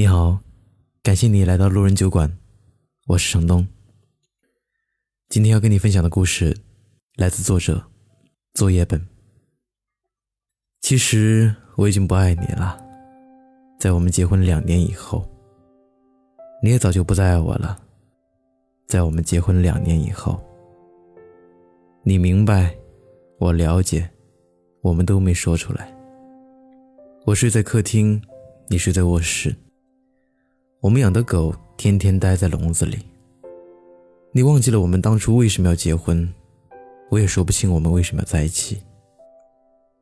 [0.00, 0.38] 你好，
[1.02, 2.34] 感谢你来到路人酒馆，
[3.06, 3.68] 我是程东。
[5.28, 6.56] 今天要跟你分享的故事
[7.16, 7.84] 来自作者
[8.54, 9.06] 作业本。
[10.80, 12.82] 其实我已经不爱你了，
[13.78, 15.22] 在我们结婚两年以后，
[16.62, 17.78] 你也早就不再爱我了。
[18.86, 20.42] 在我们结婚两年以后，
[22.04, 22.74] 你明白，
[23.38, 24.10] 我了解，
[24.80, 25.94] 我们都没说出来。
[27.26, 28.18] 我睡在客厅，
[28.68, 29.54] 你睡在卧室。
[30.82, 32.98] 我们养的狗天天待在笼子里。
[34.32, 36.26] 你忘记了我们当初为什么要结婚，
[37.10, 38.80] 我也说不清我们为什么要在一起。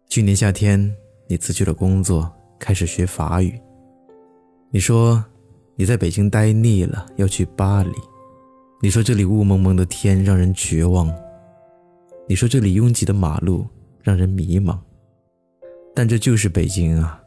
[0.08, 0.94] 去年夏天，
[1.26, 2.30] 你辞去了工作，
[2.60, 3.60] 开始学法语。
[4.70, 5.24] 你说
[5.74, 7.90] 你在北京待腻了，要去巴黎。
[8.80, 11.12] 你说这里雾蒙蒙的天让人绝望。
[12.28, 13.66] 你说这里拥挤的马路
[14.00, 14.78] 让人迷茫。
[15.92, 17.20] 但这就是北京啊！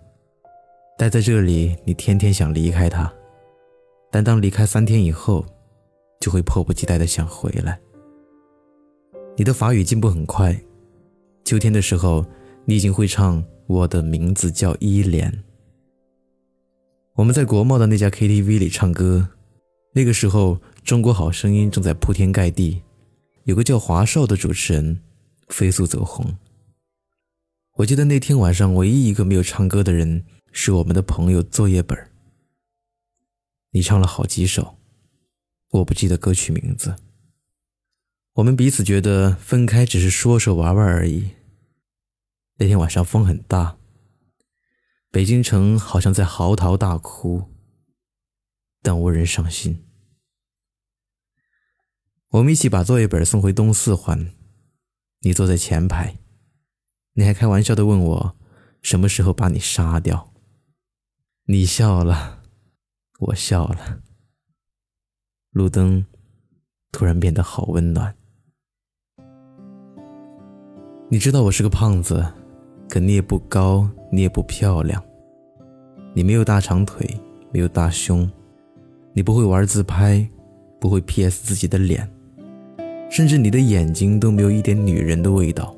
[0.98, 3.12] 待在这里，你天天想离开它。
[4.12, 5.46] 但当离开三天以后，
[6.20, 7.80] 就会迫不及待的想回来。
[9.38, 10.54] 你的法语进步很快，
[11.46, 12.26] 秋天的时候，
[12.66, 15.32] 你已经会唱《我的名字叫依莲》。
[17.16, 19.26] 我们在国贸的那家 KTV 里唱歌，
[19.94, 22.82] 那个时候《中国好声音》正在铺天盖地，
[23.46, 25.00] 有个叫华少的主持人
[25.48, 26.38] 飞速走红。
[27.76, 30.22] 我记得那天晚上，唯一一个没有唱歌的人
[30.52, 32.11] 是我们的朋友作业本儿。
[33.72, 34.78] 你唱了好几首，
[35.70, 36.98] 我不记得歌曲名字。
[38.34, 41.32] 我们彼此觉得分开只是说说玩玩而已。
[42.58, 43.78] 那天晚上风很大，
[45.10, 47.50] 北京城好像在嚎啕大哭，
[48.82, 49.86] 但无人伤心。
[52.32, 54.34] 我们一起把作业本送回东四环，
[55.22, 56.18] 你坐在前排，
[57.14, 58.38] 你还开玩笑的问我
[58.82, 60.34] 什么时候把你杀掉。
[61.46, 62.41] 你笑了。
[63.22, 64.00] 我笑了，
[65.52, 66.04] 路灯
[66.92, 68.12] 突然变得好温暖。
[71.08, 72.26] 你知道我是个胖子，
[72.90, 75.00] 可你也不高，你也不漂亮。
[76.16, 77.08] 你没有大长腿，
[77.52, 78.28] 没有大胸，
[79.14, 80.28] 你不会玩自拍，
[80.80, 82.12] 不会 PS 自己的脸，
[83.12, 85.76] 甚至你的眼睛都没有一点女人的味道。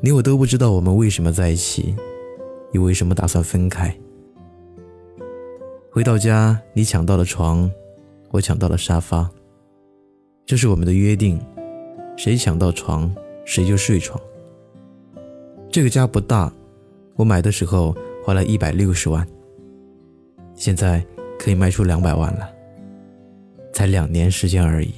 [0.00, 1.94] 你我都不知道我们为什么在一起，
[2.72, 3.94] 又为什么打算分开。
[5.92, 7.68] 回到家，你抢到了床，
[8.30, 9.28] 我抢到了沙发。
[10.46, 11.36] 这是我们的约定，
[12.16, 13.12] 谁抢到床，
[13.44, 14.20] 谁就睡床。
[15.68, 16.52] 这个家不大，
[17.16, 17.92] 我买的时候
[18.24, 19.26] 花了一百六十万，
[20.54, 21.04] 现在
[21.36, 22.48] 可以卖出两百万了，
[23.72, 24.94] 才两年时间而已。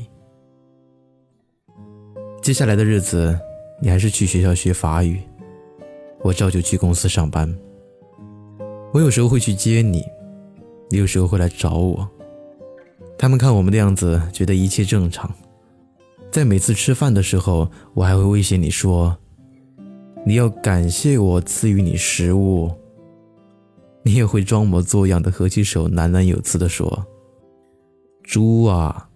[2.43, 3.35] 接下来的日子，
[3.81, 5.23] 你还是去学校学法语，
[6.21, 7.51] 我照旧去公司上班。
[8.93, 10.05] 我有时候会去接你。
[10.93, 12.07] 你有时候会来找我，
[13.17, 15.35] 他们看我们的样子，觉得一切正常。
[16.31, 19.17] 在每次吃饭的时候，我还会威胁你说
[20.27, 22.71] ：“你要感谢我赐予你食物。”
[24.05, 27.07] 你也会装模作样的合起手，喃喃有词的说
[28.23, 29.09] ：“猪啊，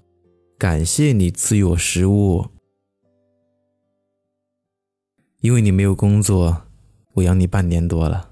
[0.57, 2.47] 感谢你赐予我食物，
[5.43, 6.63] 因为你没有工作，
[7.13, 8.31] 我养你半年多了。”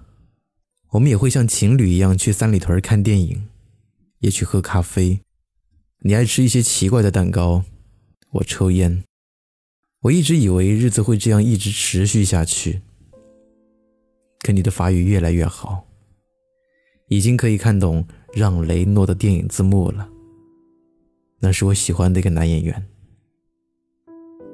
[0.95, 3.49] 我们也会像情侣一样去三里屯看电影，
[4.21, 5.19] 也去喝咖啡。
[6.03, 7.65] 你爱吃一些奇怪的蛋糕，
[8.31, 9.03] 我抽烟。
[10.03, 12.83] 我一直以为日子会这样一直持续下去。
[14.43, 15.85] 可你的法语越来越好，
[17.09, 20.09] 已经可以看懂让雷诺的电影字幕了。
[21.41, 22.87] 那是我喜欢的一个男演员。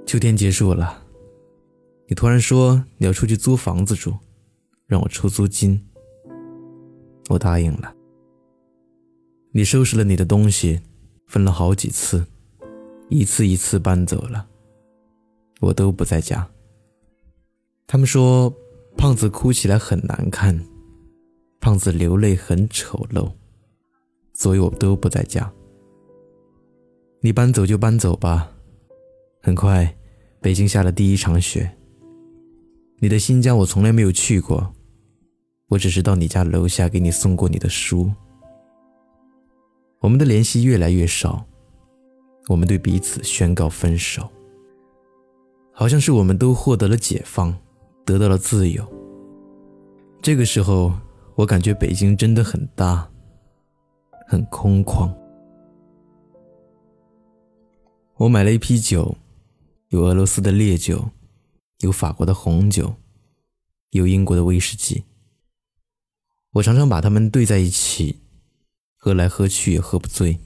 [0.07, 1.05] 秋天结束了，
[2.09, 4.17] 你突然说你要出去租房子住，
[4.87, 5.87] 让我出租金。
[7.31, 7.95] 我答应了。
[9.53, 10.81] 你收拾了你的东西，
[11.29, 12.27] 分了好几次，
[13.09, 14.49] 一次一次搬走了。
[15.61, 16.49] 我都不在家。
[17.87, 18.53] 他们说，
[18.97, 20.61] 胖子哭起来很难看，
[21.61, 23.31] 胖子流泪很丑陋，
[24.35, 25.53] 所以我都不在家。
[27.21, 28.51] 你搬走就搬走吧。
[29.41, 29.97] 很快，
[30.41, 31.71] 北京下了第一场雪。
[32.99, 34.75] 你的新疆我从来没有去过。
[35.71, 38.13] 我只是到你家楼下给你送过你的书。
[40.01, 41.47] 我们的联系越来越少，
[42.49, 44.29] 我们对彼此宣告分手，
[45.73, 47.57] 好像是我们都获得了解放，
[48.05, 48.85] 得到了自由。
[50.21, 50.93] 这个时候，
[51.37, 53.09] 我感觉北京真的很大，
[54.27, 55.09] 很空旷。
[58.17, 59.17] 我买了一批酒，
[59.91, 61.11] 有俄罗斯的烈酒，
[61.79, 62.93] 有法国的红酒，
[63.91, 65.05] 有英国的威士忌。
[66.55, 68.17] 我常常把它们兑在一起，
[68.97, 70.37] 喝来喝去也喝不醉。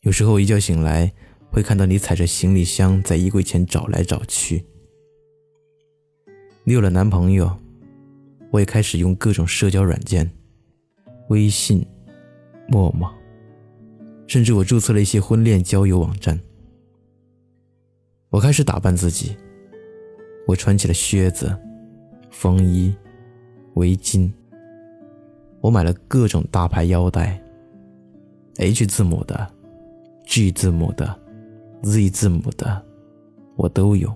[0.00, 1.12] 有时候一觉醒来，
[1.50, 4.64] 会看到你踩着行李箱在衣柜前找来找去。
[6.64, 7.58] 你有了男朋友，
[8.50, 10.30] 我也开始用各种社交软件，
[11.28, 11.86] 微信、
[12.66, 13.12] 陌陌，
[14.26, 16.40] 甚至我注册了一些婚恋交友网站。
[18.30, 19.36] 我开始打扮自己，
[20.46, 21.54] 我穿起了靴子、
[22.30, 22.94] 风衣、
[23.74, 24.32] 围巾。
[25.64, 27.42] 我买了各种大牌腰带
[28.58, 29.50] ，H 字母的、
[30.26, 31.18] G 字母的、
[31.82, 32.84] Z 字母的，
[33.56, 34.14] 我都有。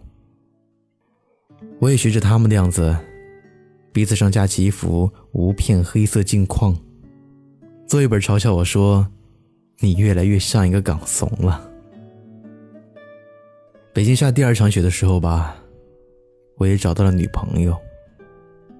[1.78, 2.94] 我也学着他们的样子，
[3.94, 6.76] 鼻子上架起一副无片黑色镜框。
[7.86, 9.08] 作业本嘲笑我说
[9.80, 11.66] ：“你越来越像一个港怂了。”
[13.94, 15.56] 北京下第二场雪的时候吧，
[16.58, 17.74] 我也找到了女朋友，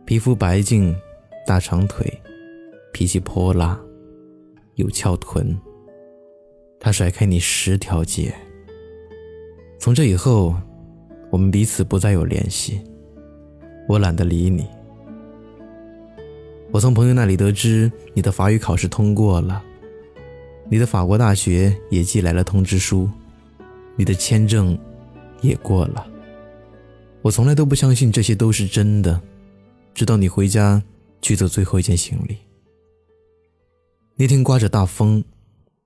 [0.05, 0.95] 皮肤白净，
[1.47, 2.07] 大长腿。
[2.99, 3.81] 脾气泼辣，
[4.75, 5.57] 有翘臀。
[6.81, 8.35] 他甩开你十条街。
[9.79, 10.53] 从这以后，
[11.31, 12.81] 我们彼此不再有联系。
[13.89, 14.67] 我懒得理你。
[16.73, 19.63] 我从朋友那里得知你的法语考试通过了，
[20.69, 23.09] 你的法国大学也寄来了通知书，
[23.95, 24.77] 你的签证
[25.41, 26.05] 也过了。
[27.23, 29.23] 我从来都不相信这些都是真的，
[29.95, 30.83] 直到你回家
[31.23, 32.37] 取走最后一件行李。
[34.21, 35.23] 那天刮着大风，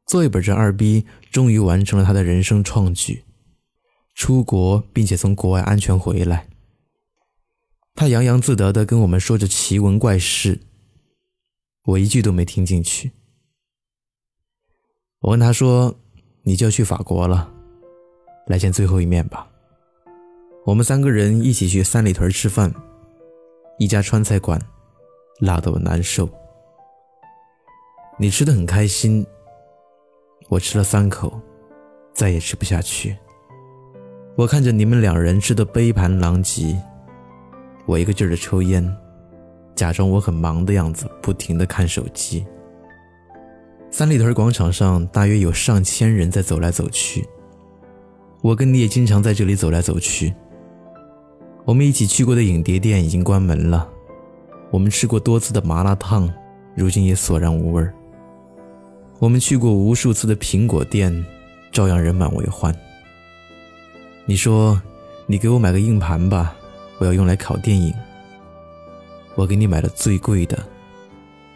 [0.07, 3.25] 作业本这二逼终于完成了他的人生创举，
[4.15, 6.49] 出国并且从国外安全回来。
[7.95, 10.61] 他洋洋自得地跟我们说着奇闻怪事，
[11.85, 13.13] 我一句都没听进去。
[15.21, 15.95] 我问他说
[16.45, 17.53] ：“你就要去法国了，
[18.47, 19.47] 来见最后一面吧。”
[20.65, 22.75] 我们三个人一起去三里屯吃饭，
[23.79, 24.59] 一家川菜馆，
[25.41, 26.27] 辣得我难受。
[28.19, 29.27] 你吃的很开心，
[30.49, 31.33] 我吃了三口，
[32.13, 33.17] 再也吃不下去。
[34.37, 36.77] 我看着你们两人吃的杯盘狼藉，
[37.87, 38.87] 我一个劲儿的抽烟，
[39.75, 42.45] 假装我很忙的样子，不停的看手机。
[43.91, 47.27] 三里屯广场上大约有上千人在走来走去，
[48.43, 50.35] 我跟你也经常在这里走来走去。
[51.65, 53.91] 我们一起去过的影碟店已经关门了，
[54.71, 56.31] 我们吃过多次的麻辣烫，
[56.75, 57.95] 如今也索然无味儿。
[59.23, 61.25] 我们去过无数次的苹果店，
[61.71, 62.77] 照样人满为患。
[64.25, 64.83] 你说，
[65.27, 66.57] 你给我买个硬盘吧，
[66.99, 67.95] 我要用来拷电影。
[69.37, 70.59] 我给你买了最贵的，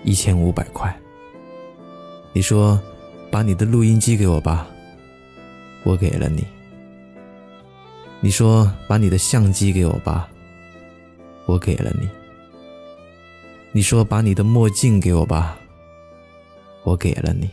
[0.04, 0.96] 一千五百块。
[2.32, 2.80] 你说，
[3.32, 4.68] 把你的录音机给我吧，
[5.82, 6.46] 我给了你。
[8.20, 10.28] 你说，把你的相机给我吧，
[11.46, 12.08] 我给了你。
[13.72, 15.58] 你说，把你的墨镜给我吧。
[16.87, 17.50] 我给了你，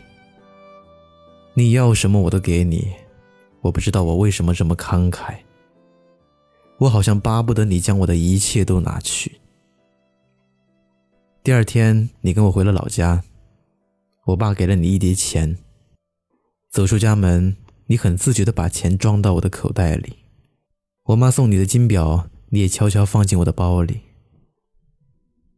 [1.56, 2.94] 你要什么我都给你，
[3.62, 5.36] 我不知道我为什么这么慷慨。
[6.78, 9.40] 我好像巴不得你将我的一切都拿去。
[11.44, 13.24] 第二天，你跟我回了老家，
[14.26, 15.58] 我爸给了你一叠钱。
[16.70, 17.58] 走出家门，
[17.88, 20.14] 你很自觉地把钱装到我的口袋里。
[21.06, 24.02] 我妈送你的金表，你也悄悄放进我的包里。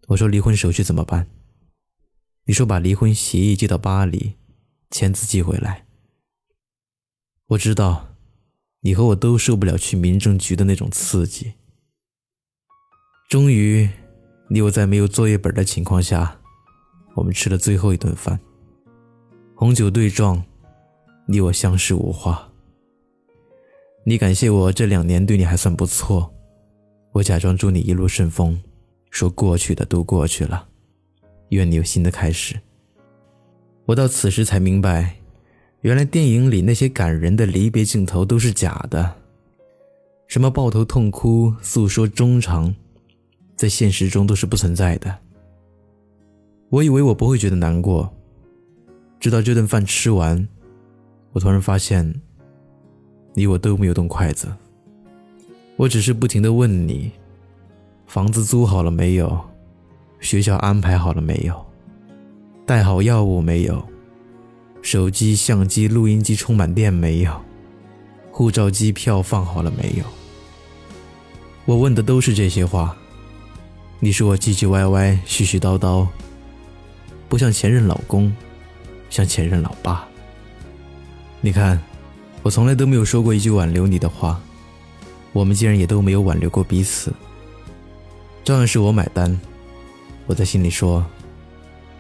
[0.08, 1.28] 我说离婚手续怎么办？
[2.48, 4.36] 你说把离婚协议寄到巴黎，
[4.92, 5.88] 签字寄回来。
[7.48, 8.16] 我知道，
[8.82, 11.54] 你和我都受不了去民政局的那种刺激。
[13.28, 13.90] 终于，
[14.50, 16.40] 你我在没有作业本的情况下，
[17.16, 18.40] 我们吃了最后一顿饭。
[19.56, 20.44] 红酒对撞，
[21.28, 22.52] 你我相视无话。
[24.06, 26.32] 你感谢我这两年对你还算不错，
[27.14, 28.62] 我假装祝你一路顺风，
[29.10, 30.70] 说过去的都过去了。
[31.50, 32.60] 愿你有新的开始。
[33.86, 35.16] 我到此时才明白，
[35.82, 39.16] 原来电影里那些感人的离别镜头都是假的，
[40.28, 42.74] 什么抱头痛哭、诉说衷肠，
[43.56, 45.16] 在现实中都是不存在的。
[46.70, 48.12] 我以为我不会觉得难过，
[49.20, 50.48] 直到这顿饭吃完，
[51.32, 52.12] 我突然发现，
[53.36, 54.52] 你我都没有动筷子。
[55.78, 57.12] 我只是不停的问你，
[58.08, 59.40] 房子租好了没有？
[60.26, 61.64] 学校安排好了没有？
[62.66, 63.88] 带好药物没有？
[64.82, 67.32] 手机、相机、录音机充满电没有？
[68.32, 70.04] 护照、机票放好了没有？
[71.66, 72.98] 我问的都是这些话。
[74.00, 76.08] 你说我唧唧歪歪、絮絮叨叨，
[77.30, 78.36] 不像前任老公，
[79.12, 80.08] 像前任老爸。
[81.40, 81.80] 你看，
[82.42, 84.42] 我从来都没有说过一句挽留你的话，
[85.34, 87.14] 我们竟然也都没有挽留过彼此，
[88.44, 89.40] 照样是我买单。
[90.28, 91.06] 我在心里说：“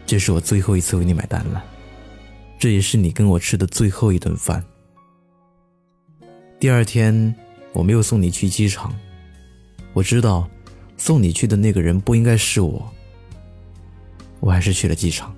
[0.05, 1.63] 这是我最后一次为你买单了，
[2.57, 4.63] 这也是你跟我吃的最后一顿饭。
[6.59, 7.35] 第二天，
[7.71, 8.95] 我没有送你去机场，
[9.93, 10.49] 我知道
[10.97, 12.91] 送你去的那个人不应该是我，
[14.39, 15.35] 我还是去了机场。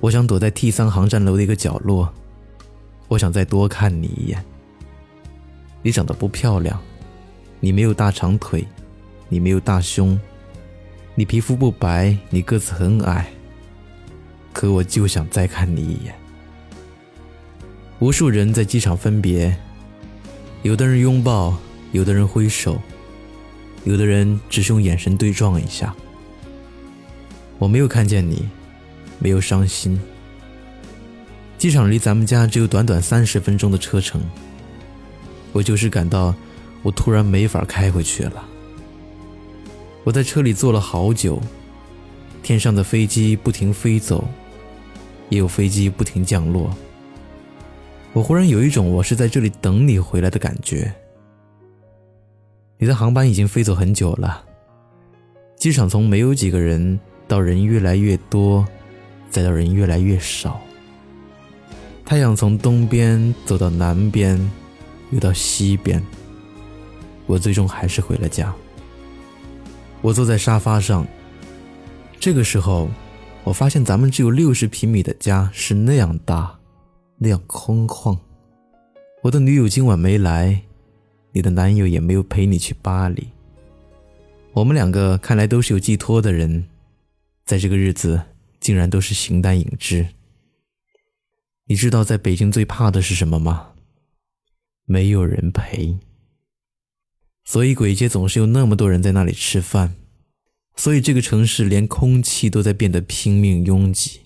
[0.00, 2.10] 我想躲在 T 三航站楼的一个角落，
[3.08, 4.42] 我想再多看你一眼。
[5.82, 6.80] 你长得不漂亮，
[7.60, 8.66] 你没有大长腿，
[9.28, 10.18] 你没有大胸，
[11.16, 13.26] 你皮肤不白，你个子很矮。
[14.52, 16.14] 可我就想再看你一眼。
[17.98, 19.56] 无数人在机场分别，
[20.62, 21.58] 有的人拥抱，
[21.92, 22.80] 有的人挥手，
[23.84, 25.92] 有的人只是用眼神对撞一下。
[27.58, 28.48] 我没有看见你。
[29.18, 29.98] 没有伤心。
[31.56, 34.22] 机场离咱们家只有短短三十分钟的车程，
[35.52, 36.34] 我就是感到
[36.82, 38.46] 我突然没法开回去了。
[40.06, 41.40] 我在车里坐了好久，
[42.40, 44.24] 天上的飞机不停飞走，
[45.30, 46.72] 也有飞机不停降落。
[48.12, 50.94] 我忽然有一种我是在这里等你回来的感觉。
[52.78, 54.44] 你的航班已经飞走很久了，
[55.56, 58.64] 机场从没有几个人到人越来越多。
[59.28, 60.62] 再到人越来越少，
[62.04, 64.38] 太阳从东边走到南边，
[65.10, 66.00] 又到西边。
[67.26, 68.54] 我最终还是回了家。
[70.06, 71.04] 我坐在沙发上，
[72.20, 72.88] 这个时候，
[73.42, 76.56] 我发现咱们只有六十平米的家是那样大，
[77.18, 78.16] 那样空旷。
[79.24, 80.62] 我的女友今晚没来，
[81.32, 83.26] 你的男友也没有陪你去巴黎。
[84.52, 86.68] 我们两个看来都是有寄托的人，
[87.44, 88.22] 在这个日子。
[88.58, 90.08] 竟然都是形单影只。
[91.66, 93.74] 你知道在北京最怕的是什么吗？
[94.86, 95.96] 没有人陪。
[97.46, 99.94] 所以鬼街总是有那么多人在那里吃饭，
[100.74, 104.22] 所以这个城市连空气都在变得拼命拥挤。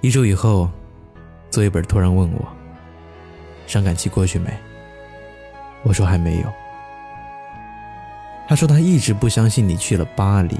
[0.00, 0.68] 一周以后，
[1.48, 2.48] 作业本突然问我
[3.68, 4.52] ：“伤感期过去没？”
[5.84, 6.52] 我说还没有。
[8.48, 10.58] 他说他一直不相信你去了巴黎。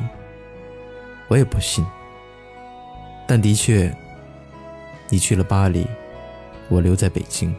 [1.26, 1.84] 我也不信，
[3.26, 3.92] 但的确，
[5.08, 5.84] 你去了巴黎，
[6.68, 7.52] 我留在北京，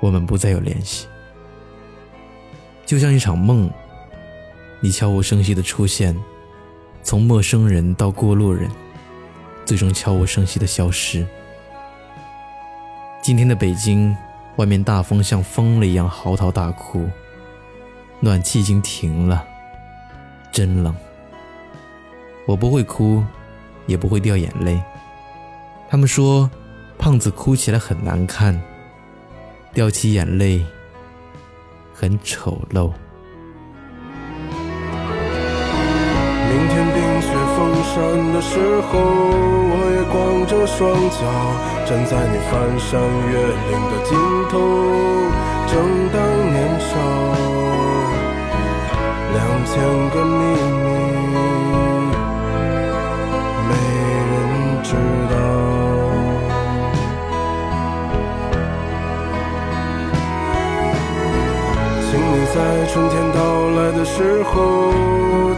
[0.00, 1.06] 我们不再有联系，
[2.90, 3.70] 就像一场梦。
[4.80, 6.12] 你悄无声息的出现，
[7.04, 8.68] 从陌生人到过路人，
[9.64, 11.24] 最终悄无声息的消失。
[13.22, 14.16] 今天的北京，
[14.56, 17.08] 外面大风像疯了一样嚎啕大哭，
[18.18, 19.46] 暖气已经停了，
[20.50, 20.92] 真冷。
[22.44, 23.22] 我不会哭，
[23.86, 24.82] 也不会掉眼泪。
[25.88, 26.50] 他们说，
[26.98, 28.60] 胖子哭起来很难看，
[29.72, 30.66] 掉起眼泪
[32.00, 32.90] 很丑陋。
[36.48, 37.92] 明天冰雪封山
[38.32, 38.56] 的时
[38.88, 38.90] 候，
[39.68, 40.16] 我也光
[40.46, 40.80] 着双
[41.10, 41.20] 脚
[41.84, 42.88] 站在你翻山
[43.28, 43.36] 越
[43.68, 44.16] 岭的尽
[44.48, 44.52] 头，
[45.68, 45.76] 正
[46.10, 46.16] 当
[46.50, 46.90] 年少，
[49.34, 49.76] 两千
[50.08, 50.40] 个秘
[50.84, 50.89] 密。
[62.60, 63.40] 在春天到
[63.70, 64.52] 来的时候，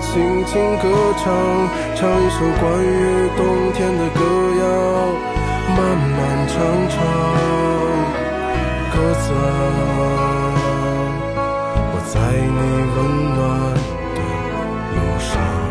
[0.00, 0.87] 轻轻歌
[1.18, 1.35] 唱，
[1.97, 3.42] 唱一首关于冬
[3.73, 4.21] 天的歌
[4.61, 4.64] 谣，
[5.76, 6.16] 漫漫
[6.47, 6.54] 长
[6.88, 6.94] 长，
[8.92, 9.44] 鸽子啊，
[11.90, 12.59] 我在你
[12.94, 12.97] 温
[13.35, 13.40] 暖
[14.14, 14.18] 的
[14.94, 15.62] 路上。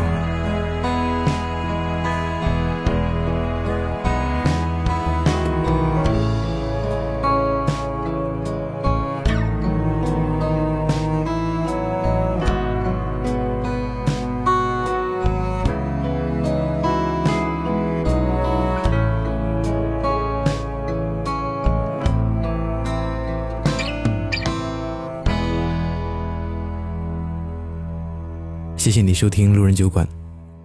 [28.92, 30.06] 谢谢你收听路人酒馆，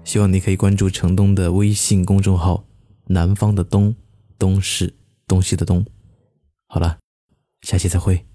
[0.03, 2.61] 希望你可以关注城东的微信公众号
[3.07, 3.95] “南方的东”，
[4.37, 4.93] 东是
[5.25, 5.85] 东西的东。
[6.67, 6.97] 好了，
[7.61, 8.25] 下期再会。